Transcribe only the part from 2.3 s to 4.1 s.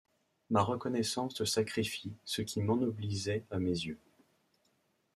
qui m'ennoblissait à mes yeux!